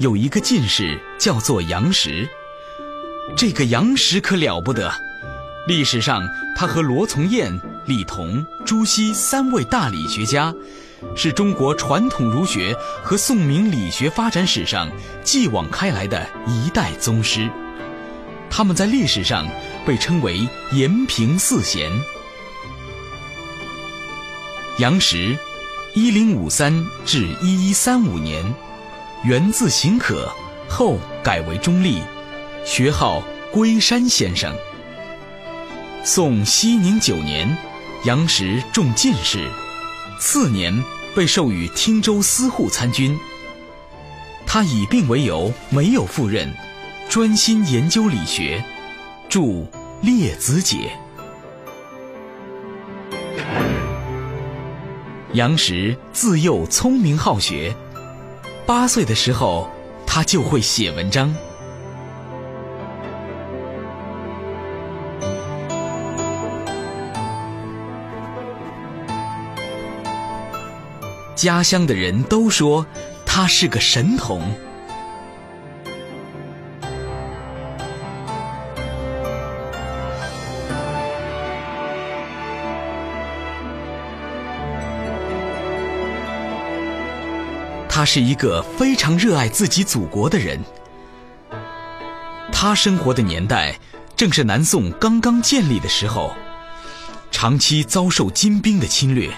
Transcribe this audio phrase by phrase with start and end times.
[0.00, 2.26] 有一个进士叫做杨时。
[3.36, 4.90] 这个杨时可了不得，
[5.68, 6.26] 历史上
[6.56, 10.54] 他和罗从彦、李彤、朱熹三位大理学家，
[11.14, 14.90] 是中国传统儒学和宋明理学发展史上
[15.22, 17.50] 继往开来的一代宗师。
[18.48, 19.46] 他们在历史上
[19.84, 21.92] 被称为延平四贤。
[24.78, 25.36] 杨时。
[25.92, 28.44] 一零五三至一一三五年，
[29.22, 30.32] 原字行可，
[30.66, 32.00] 后改为中立，
[32.64, 34.56] 学号龟山先生。
[36.02, 37.54] 宋熙宁九年，
[38.04, 39.46] 杨时中进士，
[40.18, 40.82] 次年
[41.14, 43.18] 被授予汀州司户参军。
[44.46, 46.50] 他以病为由，没有赴任，
[47.10, 48.64] 专心研究理学，
[49.28, 49.40] 著
[50.00, 50.96] 《列子解》。
[55.34, 57.76] 杨时自幼聪明好学，
[58.70, 59.68] 八岁的时候，
[60.06, 61.34] 他就会写文章。
[71.34, 72.86] 家乡的人都说
[73.26, 74.40] 他是个神童。
[88.00, 90.58] 他是一个非常热爱自己祖国的人。
[92.50, 93.78] 他生活的年代
[94.16, 96.34] 正是南宋刚刚建立的时候，
[97.30, 99.30] 长期遭受金兵的侵略。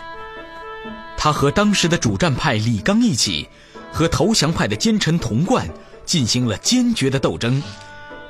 [1.17, 3.49] 他和当时的主战派李纲一起，
[3.91, 5.69] 和投降派的奸臣童贯
[6.05, 7.61] 进行了坚决的斗争，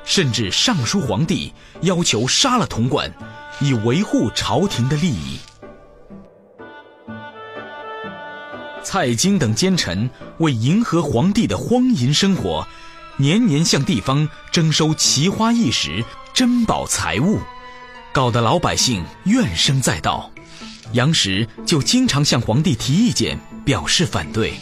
[0.03, 3.07] 甚至上书皇帝要求杀了童贯，
[3.59, 5.37] 以维护朝廷的利益。
[8.93, 12.67] 蔡京等奸臣为迎合皇帝的荒淫生活，
[13.17, 17.39] 年年向地方征收奇花异石、珍宝财物，
[18.11, 20.29] 搞得老百姓怨声载道。
[20.91, 24.53] 杨时就经常向皇帝提意见，表示反对。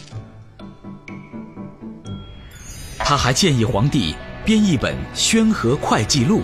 [2.96, 4.14] 他还建议皇帝
[4.46, 6.40] 编一本《宣和会计录》，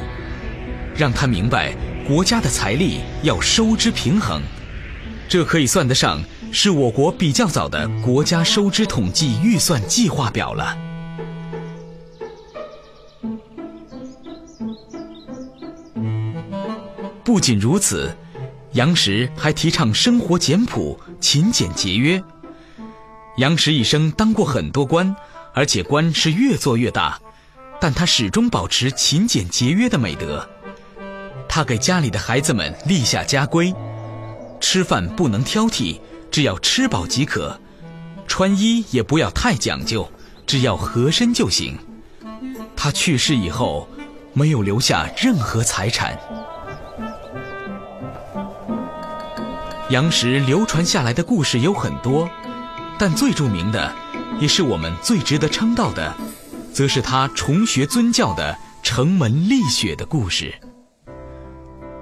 [0.94, 1.75] 让他明白
[2.06, 4.43] 国家的财力要收支平衡，
[5.28, 6.21] 这可以算得上。
[6.50, 10.77] 是我国比较早的国家收支统计预算计划表了。
[17.22, 18.11] 不仅如此，
[18.72, 22.22] 杨时还提倡生活简朴、勤俭节约。
[23.37, 25.15] 杨时一生当过很多官，
[25.53, 27.21] 而且官是越做越大，
[27.78, 30.49] 但他始终保持勤俭节约的美德。
[31.47, 33.75] 他给家里的孩子们立下家规：
[34.60, 36.00] 吃饭不能挑剔。
[36.30, 37.58] 只要吃饱即可，
[38.26, 40.08] 穿衣也不要太讲究，
[40.46, 41.76] 只要合身就行。
[42.76, 43.88] 他去世以后，
[44.34, 46.16] 没有留下任何财产。
[49.88, 52.28] 杨时流传下来的故事有很多，
[52.98, 53.91] 但最著名的，
[54.38, 56.14] 也是我们最值得称道的，
[56.74, 60.54] 则是他重学尊教的城门立雪的故事。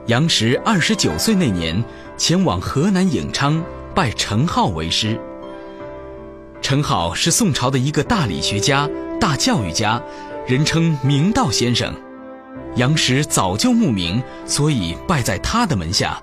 [0.06, 1.82] 杨时二十九岁那年，
[2.16, 3.62] 前往河南颍昌。
[3.92, 5.18] 拜程颢为师。
[6.60, 8.86] 程颢是宋朝的一个大理学家、
[9.18, 10.00] 大教育家，
[10.46, 11.92] 人称明道先生。
[12.74, 16.22] 杨时早就慕名，所以拜在他的门下，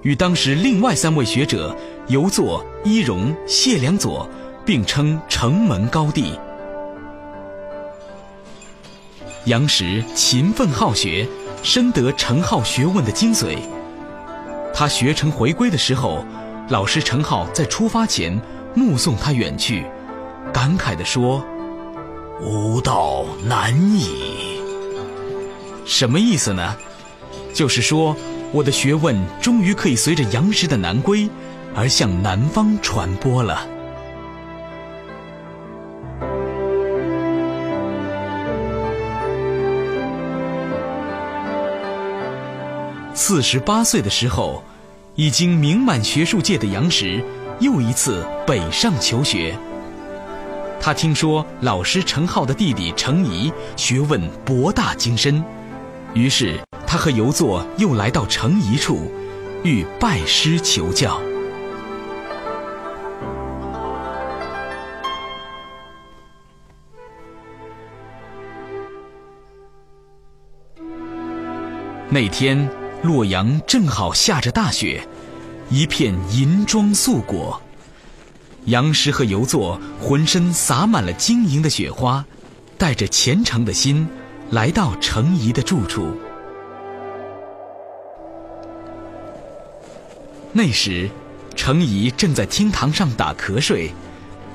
[0.00, 1.76] 与当时另外三位学者
[2.08, 4.26] 游作、伊荣、谢良佐
[4.64, 6.32] 并称城门高第。
[9.44, 11.28] 杨时勤奋好学，
[11.62, 13.58] 深得程颢学问的精髓。
[14.74, 16.24] 他学成回归的时候。
[16.68, 18.40] 老师程颢在出发前
[18.72, 19.84] 目送他远去，
[20.54, 21.44] 感慨地说
[22.40, 24.58] ：“吾道难矣。”
[25.84, 26.74] 什么意思呢？
[27.52, 28.16] 就是说，
[28.52, 31.28] 我的学问终于可以随着杨时的南归，
[31.74, 33.66] 而向南方传播了。
[43.14, 44.62] 四十八岁的时候。
[45.14, 47.22] 已经名满学术界的杨时，
[47.60, 49.54] 又一次北上求学。
[50.80, 55.44] 他听说老师程浩的弟弟程颐学问博大精深，
[56.14, 59.12] 于是他和游作又来到程颐处，
[59.62, 61.20] 欲拜师求教。
[72.08, 72.68] 那天，
[73.02, 75.04] 洛阳正好下着大雪，
[75.70, 77.60] 一片银装素裹。
[78.66, 82.24] 杨时和游作浑身洒满了晶莹的雪花，
[82.78, 84.08] 带着虔诚的心，
[84.50, 86.16] 来到程颐的住处。
[90.52, 91.10] 那时，
[91.56, 93.90] 程颐正在厅堂上打瞌睡，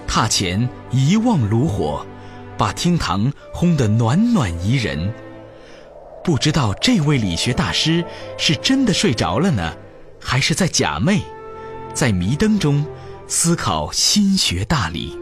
[0.07, 2.05] 榻前一望炉火，
[2.57, 5.13] 把厅堂烘得暖暖宜人。
[6.27, 8.03] 不知道这位理学大师
[8.37, 9.73] 是真的睡着了呢，
[10.19, 11.21] 还是在假寐，
[11.93, 12.85] 在迷灯中
[13.29, 15.17] 思考心学大理。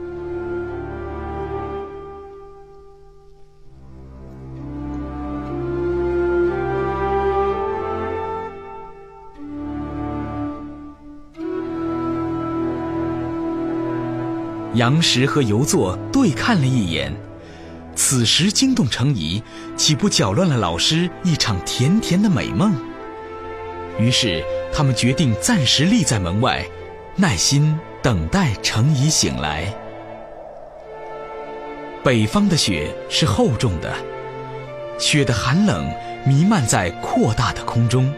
[14.74, 17.16] 杨时和游作对看了一眼。
[18.08, 19.42] 此时惊动程颐，
[19.76, 22.72] 岂不搅乱了老师一场甜甜的美梦？
[23.98, 26.64] 于是他们决定暂时立在门外，
[27.16, 29.74] 耐心等待程颐醒来。
[32.04, 33.92] 北方的雪是厚重的，
[35.00, 35.92] 雪的寒冷
[36.28, 38.14] 弥漫在扩大的空中。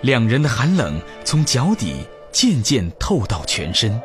[0.00, 4.00] 两人的寒冷从脚底渐渐透到全身，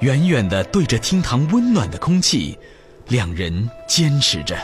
[0.00, 2.58] 远远的对着厅堂温暖的空气。
[3.08, 4.56] 两人坚持着，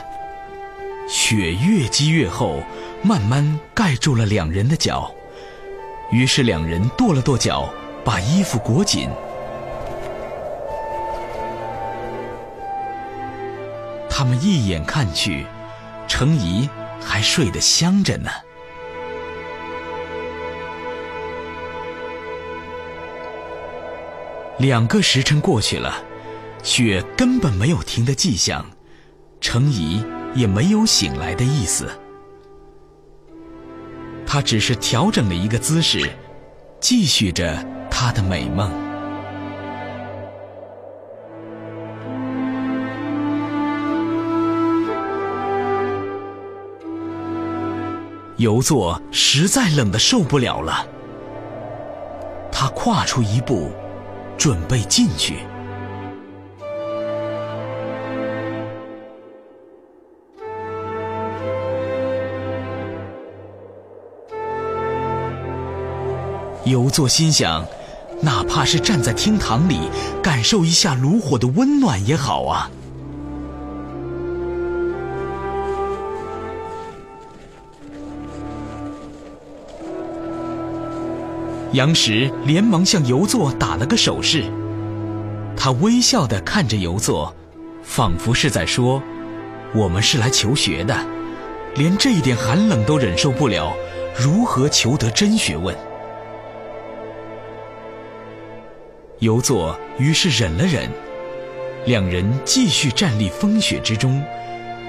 [1.09, 2.63] 雪越积越厚，
[3.03, 5.13] 慢慢盖住了两人的脚。
[6.11, 7.69] 于是两人跺了跺脚，
[8.05, 9.11] 把衣服裹紧。
[14.09, 15.45] 他们一眼看去，
[16.09, 16.69] 程颐
[17.05, 18.31] 还睡得香着呢。
[24.59, 26.08] 两个时辰过去了。
[26.63, 28.65] 雪根本没有停的迹象，
[29.41, 31.89] 程颐也没有醒来的意思。
[34.27, 36.11] 他只是调整了一个姿势，
[36.81, 38.71] 继续着他的美梦。
[48.37, 50.87] 游作实在冷得受不了了，
[52.53, 53.73] 他跨出一步，
[54.37, 55.39] 准备进去。
[66.69, 67.65] 游作心想，
[68.23, 69.81] 哪怕是站在厅堂里，
[70.23, 72.71] 感受一下炉火的温暖也好啊。
[81.73, 84.45] 杨时连忙向游作打了个手势，
[85.55, 87.35] 他微笑的看着游作，
[87.83, 89.03] 仿佛是在说
[89.77, 90.97] ：“我们是来求学的，
[91.77, 93.75] 连这一点寒冷都忍受不了，
[94.19, 95.77] 如何求得真学问？”
[99.21, 100.89] 游作于是忍了忍，
[101.87, 104.23] 两人继续站立风雪之中，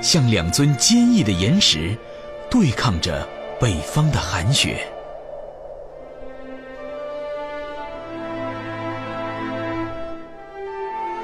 [0.04, 1.98] 像两尊坚毅的岩石，
[2.48, 3.28] 对抗着
[3.60, 4.86] 北方的寒雪。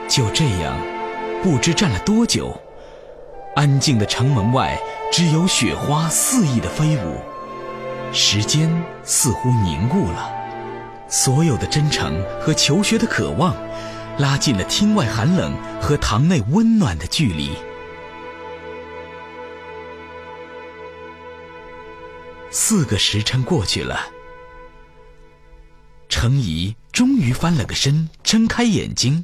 [0.08, 0.76] 就这样，
[1.44, 2.60] 不知站了多久，
[3.56, 4.80] 安静的城门外
[5.12, 7.18] 只有雪花肆意的飞舞，
[8.12, 8.68] 时间
[9.04, 10.35] 似乎凝固了。
[11.08, 13.56] 所有的真诚和求学的渴望，
[14.18, 17.52] 拉近了厅外寒冷和堂内温暖的距离。
[22.50, 24.00] 四个时辰过去了，
[26.08, 29.24] 程颐终于翻了个身，睁开眼睛，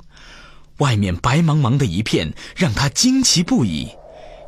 [0.78, 3.90] 外面白茫茫的一片，让他惊奇不已。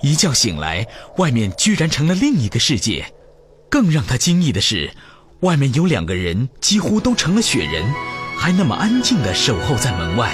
[0.02, 0.86] 一觉醒来，
[1.18, 3.14] 外面居然成了另一个世界。
[3.70, 4.94] 更让他惊异的是。
[5.44, 7.84] 外面有两个人，几乎都成了雪人，
[8.38, 10.34] 还那么安静地守候在门外。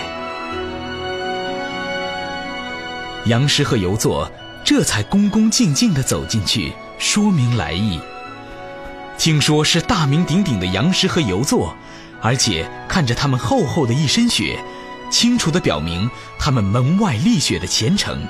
[3.26, 4.32] 杨时和游作
[4.64, 8.00] 这才恭恭敬敬地走进去，说明来意。
[9.18, 11.76] 听说是大名鼎鼎的杨时和游作，
[12.22, 14.64] 而且看着他们厚厚的一身雪，
[15.10, 18.22] 清楚地表明他们门外立雪的虔诚。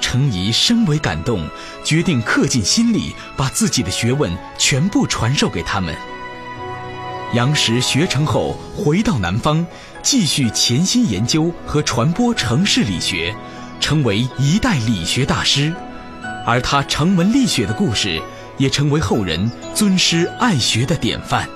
[0.00, 1.46] 程颐深为感动，
[1.84, 5.94] 决定刻进心里，把自己的学问全部传授给他们。
[7.34, 9.66] 杨时学成后，回到南方，
[10.02, 13.34] 继续潜心研究和传播城市理学，
[13.80, 15.74] 成为一代理学大师。
[16.46, 18.22] 而他城门立雪的故事，
[18.56, 21.46] 也成为后人尊师爱学的典范。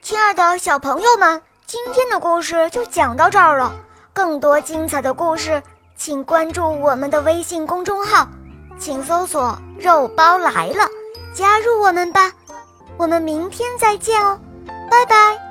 [0.00, 3.74] 亲爱的小朋友们，今天的故事就讲到这儿了。
[4.14, 5.60] 更多精彩的故事，
[5.96, 8.28] 请关注我们的微信公众号，
[8.78, 10.88] 请搜索“肉包来了”，
[11.34, 12.30] 加入我们吧。
[12.96, 14.38] 我们明天再见哦，
[14.88, 15.43] 拜拜。